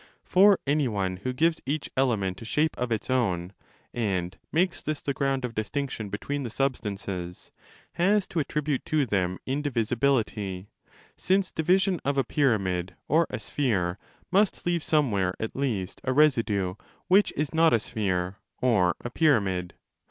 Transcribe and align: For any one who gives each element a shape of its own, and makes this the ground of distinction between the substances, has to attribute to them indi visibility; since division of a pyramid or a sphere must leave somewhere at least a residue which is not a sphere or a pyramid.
For 0.23 0.57
any 0.65 0.87
one 0.87 1.17
who 1.17 1.31
gives 1.31 1.61
each 1.63 1.91
element 1.95 2.41
a 2.41 2.45
shape 2.45 2.75
of 2.75 2.91
its 2.91 3.07
own, 3.07 3.53
and 3.93 4.35
makes 4.51 4.81
this 4.81 4.99
the 4.99 5.13
ground 5.13 5.45
of 5.45 5.53
distinction 5.53 6.09
between 6.09 6.41
the 6.41 6.49
substances, 6.49 7.51
has 7.91 8.25
to 8.29 8.39
attribute 8.39 8.83
to 8.85 9.05
them 9.05 9.37
indi 9.45 9.69
visibility; 9.69 10.69
since 11.17 11.51
division 11.51 11.99
of 12.03 12.17
a 12.17 12.23
pyramid 12.23 12.95
or 13.07 13.27
a 13.29 13.37
sphere 13.37 13.99
must 14.31 14.65
leave 14.65 14.81
somewhere 14.81 15.35
at 15.39 15.55
least 15.55 16.01
a 16.03 16.13
residue 16.13 16.73
which 17.07 17.31
is 17.35 17.53
not 17.53 17.71
a 17.71 17.79
sphere 17.79 18.37
or 18.59 18.95
a 19.01 19.11
pyramid. 19.11 19.75